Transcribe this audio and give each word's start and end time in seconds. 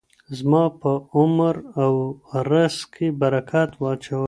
زما 0.37 0.63
په 0.81 0.91
عمر 1.15 1.55
او 1.83 1.93
رزق 2.51 2.81
کې 2.93 3.07
برکت 3.21 3.69
واچوه. 3.81 4.19